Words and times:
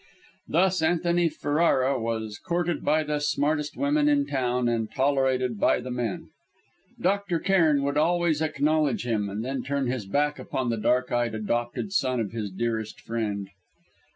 Thus 0.47 0.81
Antony 0.81 1.29
Ferrara 1.29 1.99
was 2.01 2.39
courted 2.39 2.83
by 2.83 3.03
the 3.03 3.19
smartest 3.19 3.77
women 3.77 4.09
in 4.09 4.25
town 4.25 4.67
and 4.67 4.91
tolerated 4.91 5.59
by 5.59 5.79
the 5.79 5.91
men. 5.91 6.31
Dr. 6.99 7.37
Cairn 7.37 7.83
would 7.83 7.97
always 7.97 8.41
acknowledge 8.41 9.05
him, 9.05 9.29
and 9.29 9.45
then 9.45 9.61
turn 9.61 9.85
his 9.85 10.07
back 10.07 10.39
upon 10.39 10.71
the 10.71 10.77
dark 10.77 11.11
eyed, 11.11 11.35
adopted 11.35 11.93
son 11.93 12.19
of 12.19 12.31
his 12.31 12.49
dearest 12.49 12.99
friend. 12.99 13.49